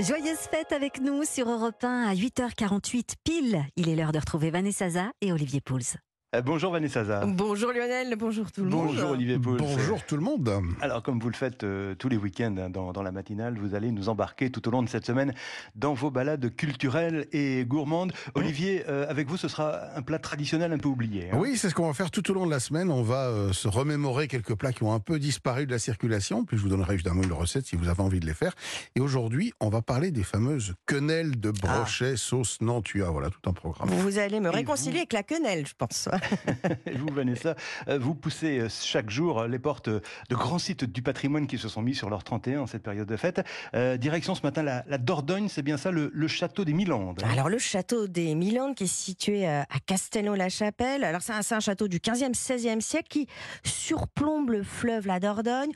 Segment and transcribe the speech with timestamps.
[0.00, 3.64] Joyeuse fête avec nous sur Europe 1 à 8h48 pile.
[3.74, 5.98] Il est l'heure de retrouver Vanessa Zaza et Olivier Pouls.
[6.36, 7.24] Euh, bonjour Vanessa.
[7.24, 8.88] Bonjour Lionel, bonjour tout le monde.
[8.88, 9.56] Bonjour Olivier Pouls.
[9.56, 10.52] Bonjour tout le monde.
[10.82, 13.74] Alors comme vous le faites euh, tous les week-ends hein, dans, dans, la matinale, vous
[13.74, 15.32] allez nous embarquer tout au long de cette semaine
[15.74, 18.12] dans vos balades culturelles et gourmandes.
[18.34, 21.30] Olivier, euh, avec vous, ce sera un plat traditionnel un peu oublié.
[21.32, 21.38] Hein.
[21.38, 22.90] Oui, c'est ce qu'on va faire tout au long de la semaine.
[22.90, 26.44] On va euh, se remémorer quelques plats qui ont un peu disparu de la circulation.
[26.44, 28.52] Puis je vous donnerai évidemment une recette si vous avez envie de les faire.
[28.96, 32.16] Et aujourd'hui, on va parler des fameuses quenelles de brochet, ah.
[32.18, 33.08] sauce Nantua.
[33.08, 33.88] Voilà, tout un programme.
[33.88, 36.10] Vous allez me réconcilier avec la quenelle, je pense.
[36.96, 37.54] vous, Vanessa,
[37.88, 41.68] euh, vous poussez euh, chaque jour les portes de grands sites du patrimoine qui se
[41.68, 43.42] sont mis sur leur 31 en cette période de fête.
[43.74, 47.22] Euh, direction ce matin la, Dordogne, c'est bien ça, le, château des Milandes.
[47.24, 51.04] Alors le château des Milandes qui est situé à Castelnau-la-Chapelle.
[51.04, 53.26] Alors c'est un, château du 15e, 16e siècle qui
[53.64, 55.70] surplombe le fleuve la Dordogne.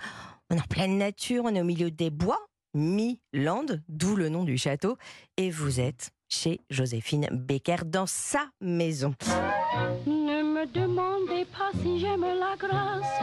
[0.50, 2.38] On est en pleine nature, on est au milieu des bois,
[2.74, 4.96] Milande, d'où le nom du château.
[5.36, 9.14] Et vous êtes chez Joséphine Becker dans sa maison.
[10.06, 13.22] Ne me demandez pas si j'aime la grâce.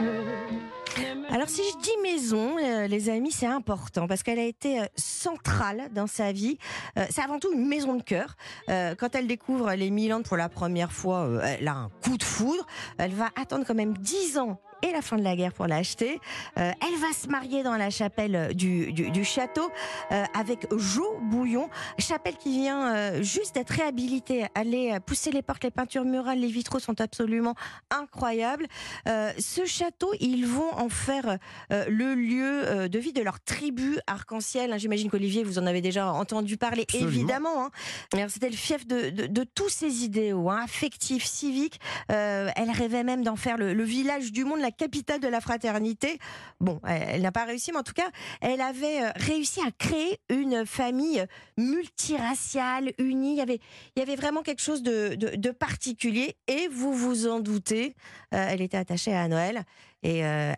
[1.30, 4.86] Alors si je dis maison, euh, les amis, c'est important parce qu'elle a été euh,
[4.96, 6.58] centrale dans sa vie.
[6.98, 8.36] Euh, c'est avant tout une maison de cœur.
[8.66, 12.66] quand elle découvre les Milan pour la première fois, elle a un coup de foudre.
[12.98, 16.20] Elle va attendre quand même dix ans et la fin de la guerre pour l'acheter.
[16.58, 19.70] Euh, elle va se marier dans la chapelle du, du, château
[20.12, 24.46] euh, avec Jo Bouillon, chapelle qui vient euh, juste d'être réhabilitée.
[24.54, 27.54] Allez pousser les portes, les peintures murales, les vitraux sont absolument
[27.90, 28.66] incroyables.
[29.06, 31.38] ce château, ils vont en faire
[31.70, 34.72] le lieu de vie de leur tribu arc-en-ciel.
[34.72, 37.70] Hein, j'imagine qu'Olivier, vous en avez déjà entendu parler, évidemment.
[38.14, 38.26] Hein.
[38.28, 41.80] C'était le fief de, de, tous ces idéaux, hein, affectifs, civiques.
[42.08, 46.18] elle rêvait même d'en faire le, le village du monde, la capitale de la fraternité.
[46.60, 50.18] Bon, elle, n'a pas réussi, mais en tout cas, elle avait euh, réussi à créer
[50.28, 51.24] une famille
[51.56, 53.32] multiraciale, unie.
[53.32, 53.60] Il y avait,
[53.96, 56.36] il y avait vraiment quelque chose de, particulier.
[56.46, 57.96] Et vous vous en doutez,
[58.34, 59.64] euh, elle était attachée à Noël.
[60.02, 60.52] Et euh,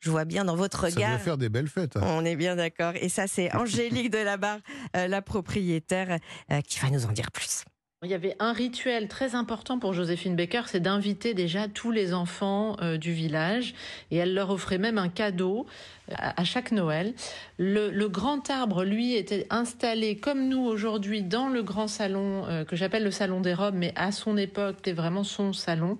[0.00, 1.18] je vois bien dans votre regard.
[1.18, 1.96] Ça faire des belles fêtes.
[1.96, 2.02] Hein.
[2.04, 2.92] On est bien d'accord.
[2.96, 4.60] Et ça, c'est Angélique Delabarre,
[4.92, 6.18] la propriétaire,
[6.66, 7.64] qui va nous en dire plus.
[8.04, 12.12] Il y avait un rituel très important pour Joséphine Baker, c'est d'inviter déjà tous les
[12.12, 13.74] enfants euh, du village
[14.10, 15.64] et elle leur offrait même un cadeau
[16.10, 17.14] euh, à, chaque Noël.
[17.56, 22.76] Le, grand arbre, lui, était installé comme nous aujourd'hui dans le grand salon euh, que
[22.76, 25.96] j'appelle le salon des robes, mais à son époque, c'était vraiment son salon.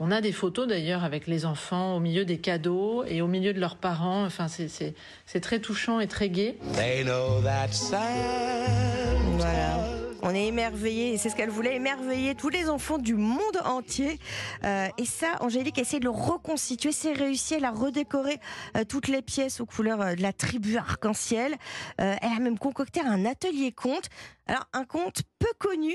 [0.00, 3.54] On a des photos d'ailleurs avec les enfants au milieu des cadeaux et au milieu
[3.54, 4.24] de leurs parents.
[4.24, 6.58] Enfin, c'est très touchant et très gai.
[9.36, 9.93] Voilà.
[10.26, 14.18] On est émerveillés, et c'est ce qu'elle voulait, émerveiller tous les enfants du monde entier.
[14.64, 18.40] Euh, et ça, Angélique essaie de le reconstituer, c'est réussi, elle a redécoré
[18.74, 21.54] euh, toutes les pièces aux couleurs euh, de la tribu arc-en-ciel.
[21.98, 24.08] elle a même concocté un atelier conte.
[24.46, 25.94] Alors, un conte peu connu,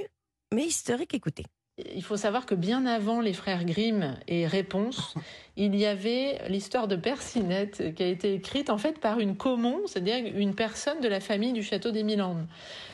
[0.53, 1.45] mais historique, écoutez.
[1.95, 5.15] Il faut savoir que bien avant les frères Grimm et Réponse,
[5.57, 9.79] il y avait l'histoire de Percinette qui a été écrite en fait par une common,
[9.85, 12.45] c'est-à-dire une personne de la famille du château des Milandes.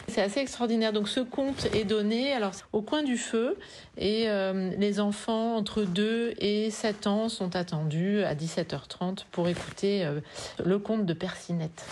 [0.08, 0.94] C'est assez extraordinaire.
[0.94, 3.58] Donc ce conte est donné alors au coin du feu
[3.98, 10.06] et euh, les enfants entre 2 et 7 ans sont attendus à 17h30 pour écouter
[10.06, 10.20] euh,
[10.64, 11.86] le conte de Percinette.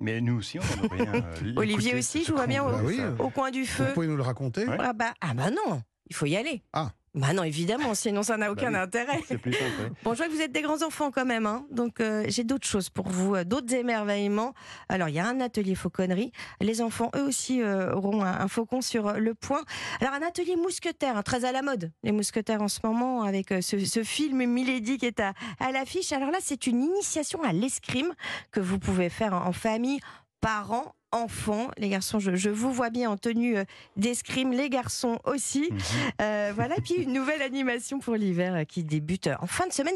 [0.00, 1.14] Mais nous aussi, on aurait bien.
[1.14, 3.84] Euh, Olivier aussi, je vois bien au, coin du feu.
[3.84, 6.62] Vous pouvez nous le raconter ah, bah, ah bah non il faut y aller.
[6.72, 6.90] Ah.
[7.14, 9.20] Bah non, évidemment, sinon ça n'a bah aucun intérêt.
[9.40, 9.92] Plus simple.
[10.02, 11.64] Bon, je vois que vous êtes des grands enfants quand même, hein.
[11.70, 14.52] donc euh, j'ai d'autres choses pour vous, euh, d'autres émerveillements.
[14.88, 16.32] Alors, il y a un atelier fauconnerie.
[16.60, 19.62] Les enfants, eux aussi, euh, auront un, faucon sur le point.
[20.00, 23.54] Alors, un atelier mousquetaire, hein, très à la mode, les mousquetaires en ce moment, avec
[23.60, 26.12] ce, film Milady qui est à, à l'affiche.
[26.12, 28.12] Alors là, c'est une initiation à l'escrime
[28.50, 30.00] que vous pouvez faire en famille,
[30.40, 31.68] parents, enfants.
[31.78, 33.64] Les garçons, je, vous vois bien en tenue euh,
[33.96, 35.68] d'escrime, les garçons aussi.
[35.70, 35.78] Mhm.
[36.20, 39.94] Euh, voilà, puis une nouvelle animation pour l'hiver euh, qui débute en fin de semaine.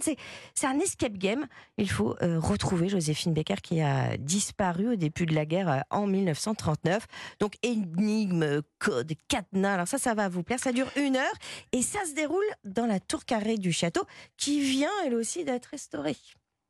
[0.55, 1.47] C'est un escape game.
[1.77, 7.06] Il faut retrouver Joséphine Becker qui a disparu au début de la guerre en 1939.
[7.41, 9.75] Donc énigme, code, cadenas.
[9.75, 10.61] Alors ça, ça va vous plaire.
[10.61, 11.35] Ça dure une heure
[11.73, 14.03] et ça se déroule dans la tour carrée du château
[14.37, 16.17] qui vient elle aussi d'être restaurée.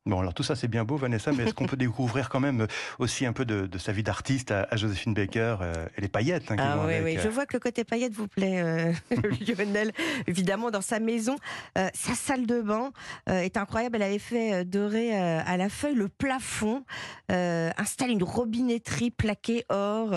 [0.08, 2.66] Bon, alors tout ça c'est bien beau, Vanessa, mais est-ce qu'on peut découvrir quand même
[2.98, 6.56] aussi un peu de, sa vie d'artiste à, Joséphine Baker euh, et les paillettes hein,
[6.56, 8.92] qui ah, oui, oui, je vois que le côté paillettes vous plaît, euh,
[9.46, 9.92] Lionel.
[10.26, 11.36] Évidemment, dans sa maison,
[11.76, 12.90] euh, sa salle de bain
[13.26, 13.96] est incroyable.
[13.96, 16.84] Elle avait fait dorer à la feuille le plafond,
[17.28, 20.14] installe une robinetterie plaquée or.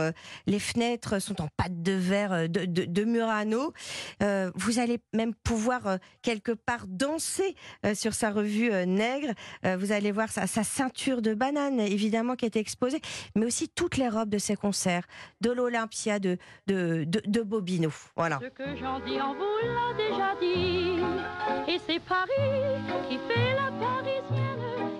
[0.47, 3.73] les fenêtres sont en pâte de verre de, de Murano.
[4.21, 7.55] vous allez même pouvoir quelque part danser
[7.93, 9.33] sur sa revue Nègre
[9.81, 13.01] vous allez voir sa, sa ceinture de banane, évidemment, qui était exposée,
[13.36, 15.06] mais aussi toutes les robes de ses concerts,
[15.42, 16.38] de l'Olympia, de,
[16.68, 17.89] de, de, de Bobino.
[18.16, 18.39] Voilà.
[18.42, 21.74] Ce que j'en dis, on vous l'a déjà dit.
[21.74, 22.30] Et c'est Paris
[23.10, 24.90] qui fait la parisienne.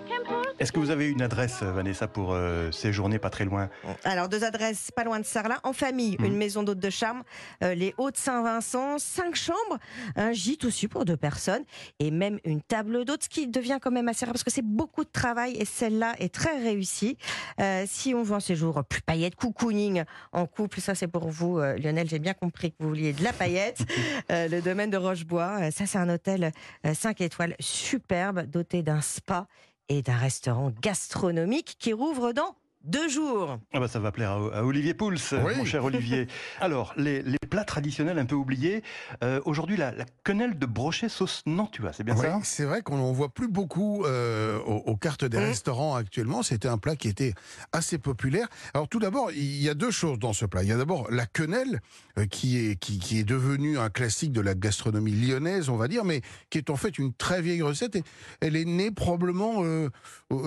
[0.58, 3.68] Est-ce que vous avez une adresse, Vanessa, pour euh, séjourner pas très loin?
[4.04, 6.26] Alors, deux adresses pas loin de Sarlat, en famille, Mhm.
[6.26, 7.22] une maison d'hôtes de charme,
[7.64, 9.78] euh, les Hauts-de-Saint-Vincent, cinq chambres,
[10.14, 11.64] un gîte aussi pour deux personnes,
[11.98, 14.64] et même une table d'hôtes, ce qui devient quand même assez rare parce que c'est
[14.64, 17.16] beaucoup de travail et celle-là est très réussie.
[17.60, 21.58] Euh, si on veut un séjour plus paillette, cocooning en couple, ça c'est pour vous,
[21.58, 23.78] euh, Lionel, j'ai bien compris que vous vouliez de la paillette.
[24.30, 26.52] Euh, le domaine de Rochebois, euh, ça c'est un hôtel
[26.90, 29.46] 5 étoiles superbe, doté d'un spa
[29.88, 33.58] et d'un restaurant gastronomique qui rouvre dans deux jours.
[33.72, 35.52] Ah bah ça va plaire à, à Olivier Pouls, Oui.
[35.56, 36.26] mon cher Olivier.
[36.60, 38.82] Alors, les, les plats traditionnels un peu oubliés.
[39.22, 42.40] Euh, Aujourd'hui, la, la quenelle de brochet sauce Nantua, c'est bien Oui, ça?
[42.44, 45.40] c'est vrai qu'on n'en voit plus beaucoup euh, aux, aux cartes des Mm.
[45.44, 46.42] restaurants actuellement.
[46.42, 47.34] C'était un plat qui était
[47.72, 48.48] assez populaire.
[48.74, 50.62] Alors tout d'abord, il y a deux choses dans ce plat.
[50.62, 51.80] Il y a d'abord la quenelle,
[52.18, 55.88] euh, qui est qui, qui est devenue un classique de la gastronomie lyonnaise, on va
[55.88, 56.20] dire, mais
[56.50, 57.96] qui est en fait une très vieille recette.
[57.96, 58.02] Et
[58.40, 59.88] elle est née probablement euh,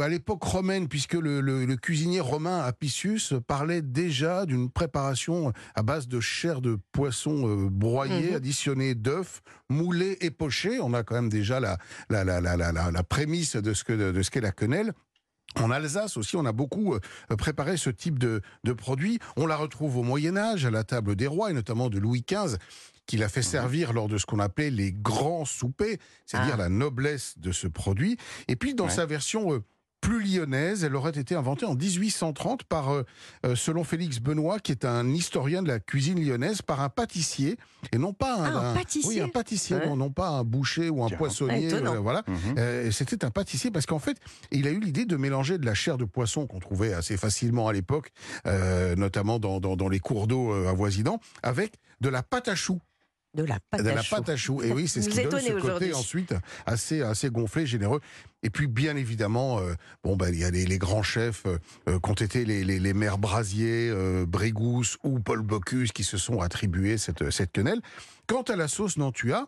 [0.01, 5.83] à l'époque romaine, puisque le, le- le cuisinier romain Apicius parlait déjà d'une préparation à
[5.83, 8.35] base de chair de poisson euh, broyée, Mhm.
[8.35, 10.79] additionnée d'œufs, moulés et pochés.
[10.81, 11.77] On a quand même déjà la,
[12.09, 14.93] la, la, la, la, prémisse de ce que de ce qu'est la quenelle.
[15.57, 16.99] En Alsace aussi, on a beaucoup euh,
[17.37, 19.19] préparé ce type de, de produit.
[19.37, 22.25] On la retrouve au Moyen Âge, à la table des rois, et notamment de Louis
[22.29, 22.57] XV,
[23.05, 26.63] qui l'a fait servir lors de ce qu'on appelait les grands soupers, c'est-à-dire Ah.
[26.63, 28.17] la noblesse de ce produit.
[28.49, 28.89] Et puis, dans Ouais.
[28.89, 29.59] sa version euh,
[30.05, 33.03] plus lyonnaise, elle aurait été inventée en 1830 par, euh,
[33.45, 37.57] euh, selon Félix Benoît, qui est un historien de la cuisine lyonnaise, par un pâtissier,
[37.91, 38.43] et non pas un...
[38.43, 39.87] Ah, un un- pâtissier Oui, un pâtissier, Ouais.
[39.87, 41.17] non, non pas un boucher ou un Tiens.
[41.17, 41.69] poissonnier.
[41.73, 42.23] Ah, euh, voilà.
[42.27, 42.35] Mhm.
[42.57, 44.17] Euh, C'était un pâtissier parce qu'en fait,
[44.51, 47.67] il a eu l'idée de mélanger de la chair de poisson qu'on trouvait assez facilement
[47.67, 48.11] à l'époque,
[48.47, 52.79] euh, notamment dans, dans, dans les cours d'eau avoisinants, avec de la pâte à choux.
[53.35, 54.15] De la pâte de à la choux.
[54.15, 54.61] pâte à choux.
[54.63, 56.33] Et oui, c'est ce Vous qui donne étonnez ce côté ensuite
[56.65, 57.99] assez, assez gonflé, généreux.
[58.43, 59.73] Et puis, bien évidemment, euh,
[60.03, 61.57] bon, ben, il y a les, les grands chefs euh,
[61.89, 66.03] euh, qui ont été les, les, les maires Brasier, euh, Brégousse ou Paul Bocuse qui
[66.03, 67.81] se sont attribués cette, cette quenelle.
[68.27, 69.47] Quant à la sauce Nantua,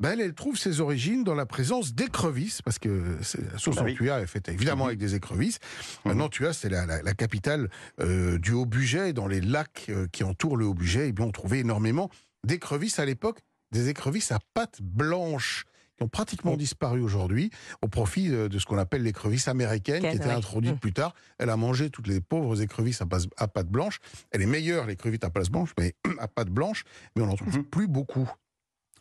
[0.00, 3.82] ben, elle, trouve ses origines dans la présence d'écrevisses, parce que c'est- la sauce Bah
[3.84, 3.92] oui.
[3.92, 5.58] Nantua est faite évidemment avec des écrevisses.
[6.06, 6.18] Euh, Mhm.
[6.18, 7.70] Nantua, c'est la, la, la capitale
[8.00, 11.30] euh, du Haut-Bugey, et dans les lacs euh, qui entourent le Haut-Bugey, eh bien, on
[11.30, 12.10] trouvait énormément
[12.46, 13.40] d'écrevisses à l'époque,
[13.70, 15.64] des écrevisses à pattes blanches
[15.96, 16.56] qui ont pratiquement Oui.
[16.58, 17.50] disparu aujourd'hui
[17.82, 20.32] au profit de ce qu'on appelle l'écrevisse américaine qui Quelle, était ouais.
[20.32, 20.78] introduite Mm.
[20.78, 21.14] plus tard.
[21.38, 23.98] Elle a mangé toutes les pauvres écrevisses à, passe- à pattes blanches.
[24.30, 26.84] Elle est meilleure, l'écrevisse à pattes blanches, mais à pattes blanches,
[27.14, 27.64] mais on n'en trouve Mhm.
[27.64, 28.30] plus beaucoup.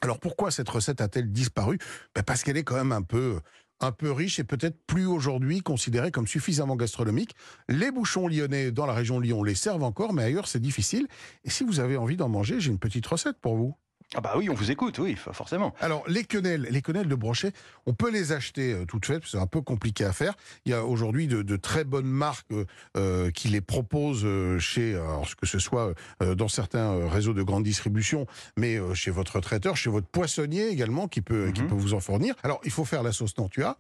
[0.04, 1.78] Alors pourquoi cette recette a-t-elle disparu?
[2.16, 3.40] Ben Parce qu'elle est quand même un peu
[3.82, 7.36] un peu riche et peut-être plus aujourd'hui considérée comme suffisamment gastronomique.
[7.68, 11.08] Les bouchons lyonnais dans la région Lyon les servent encore, mais ailleurs c'est difficile.
[11.44, 13.76] Et si vous avez envie d'en manger, j'ai une petite recette pour vous.
[14.14, 15.74] Ah bah oui, on vous écoute, oui, forcément.
[15.80, 17.54] Alors, les quenelles, les quenelles de brochet,
[17.86, 20.34] on peut les acheter euh, toutes faites, c'est un peu compliqué à faire.
[20.66, 22.66] Il y a aujourd'hui de, de très bonnes marques euh,
[22.98, 27.64] euh, qui les proposent euh, chez, alors, que ce soit dans certains réseaux de grande
[27.64, 28.26] distribution,
[28.58, 31.68] mais chez votre traiteur, chez votre poissonnier également, qui peut, qui Mhm.
[31.70, 32.36] peut vous en fournir.
[32.44, 33.78] Alors, il faut faire la sauce Nantua.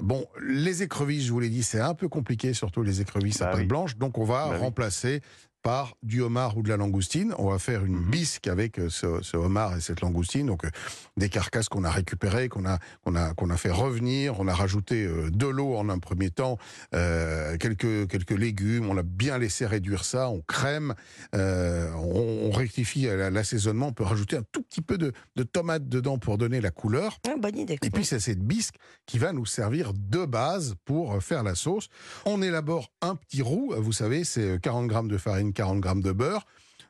[0.00, 3.46] Bon, les écrevisses, je vous l'ai dit, c'est un peu compliqué, surtout les écrevisses à
[3.46, 3.64] Bah oui.
[3.66, 3.96] blanche.
[3.96, 5.22] Donc, on va Bah remplacer
[5.66, 7.34] par du homard ou de la langoustine.
[7.38, 8.08] On va faire une Mhm.
[8.10, 10.46] bisque avec euh, ce, ce homard et cette langoustine.
[10.46, 10.70] Donc, euh,
[11.16, 14.38] des carcasses qu'on a récupérées, qu'on a, qu'on a, qu'on a fait revenir.
[14.38, 16.56] On a rajouté euh, de l'eau en un premier temps,
[16.94, 18.88] euh, quelques, quelques légumes.
[18.88, 20.28] On a bien laissé réduire ça.
[20.30, 20.94] On crème,
[21.34, 23.88] euh, on, on rectifie l'assaisonnement.
[23.88, 27.18] On peut rajouter un tout petit peu de, de tomate dedans pour donner la couleur.
[27.26, 27.78] Ah, bonne idée.
[27.82, 31.88] Et puis c'est cette bisque qui va nous servir de base pour faire la sauce.
[32.24, 36.02] On élabore un petit roux, vous savez, c'est euh, 40 grammes de farine, 40 grammes
[36.02, 36.46] de beurre,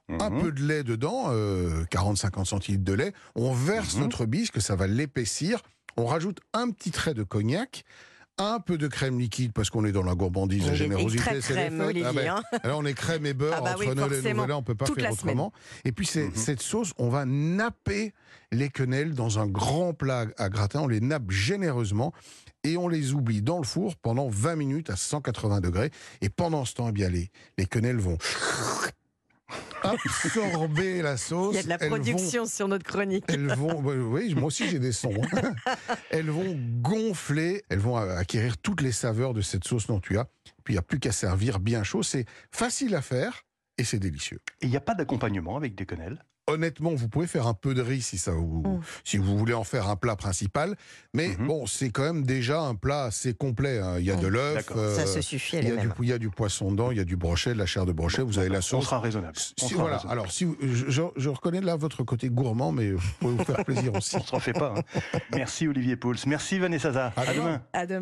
[0.09, 0.41] un Mhm.
[0.43, 1.31] peu de lait dedans,
[1.91, 3.13] 40-50 centilitres de lait.
[3.35, 4.03] On verse Mhm.
[4.03, 5.63] notre bisque, ça va l'épaissir.
[5.97, 7.85] On rajoute un petit trait de cognac.
[8.39, 11.81] Un peu de crème liquide parce qu'on est dans la gourmandise, la générosité, crème.
[11.81, 12.05] Olivier.
[12.07, 12.59] Ah ben, hein.
[12.63, 14.43] alors on est crème et beurre Ah bah entre oui, Noël et forcément.
[14.43, 15.53] Nouvel An, on peut pas faire autrement.
[15.87, 16.35] Et puis c'est- Mhm.
[16.35, 18.13] cette sauce, on va napper
[18.53, 20.81] les quenelles dans un grand plat à gratin.
[20.81, 22.13] On les nappe généreusement
[22.63, 25.91] et on les oublie dans le four pendant 20 minutes à 180 degrés.
[26.21, 28.19] Et pendant ce temps, eh bien les, les quenelles vont
[29.83, 31.55] absorber la sauce.
[31.55, 33.25] Il y a de la vont- production sur notre chronique.
[33.29, 35.15] elles vont, oui, moi aussi j'ai des sons.
[35.33, 35.55] hein.
[36.11, 40.29] elles vont gonfler, elles vont acquérir toutes les saveurs de cette sauce Nantua.
[40.65, 42.03] Puis il n'y a plus qu'à servir bien chaud.
[42.03, 43.43] C'est facile à faire
[43.79, 44.41] et c'est délicieux.
[44.61, 46.25] Et il n'y a pas d'accompagnement avec des quenelles?
[46.47, 49.65] Honnêtement, vous pouvez faire un peu de riz si ça vous, si vous voulez en
[49.65, 50.77] faire un plat principal.
[51.15, 51.47] Mais Mhm.
[51.47, 53.79] bon, c'est quand même déjà un plat assez complet.
[53.81, 53.97] hein.
[53.99, 55.95] Il y a de l'œuf, euh, Ça se suffit il y, a du, elle-même.
[56.01, 57.93] il y a du poisson dedans, il y a du brochet, de la chair de
[57.93, 58.23] brochet.
[58.23, 58.85] Vous avez la On sauce.
[58.85, 59.35] sera raisonnable.
[59.37, 59.97] On Si- sera voilà.
[59.97, 60.21] raisonnable.
[60.21, 63.65] Alors, si vous- je, je- reconnais là votre côté gourmand, mais vous pouvez vous faire
[63.65, 64.17] plaisir aussi.
[64.17, 64.75] On se refait pas.
[64.77, 64.83] hein.
[65.35, 66.15] Merci Olivier Pouls.
[66.27, 67.13] Merci Vanessa Zah.
[67.17, 67.35] À À demain.
[67.45, 67.63] demain.
[67.73, 68.01] À demain.